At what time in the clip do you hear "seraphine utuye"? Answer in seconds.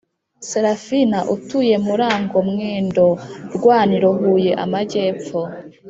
0.49-1.75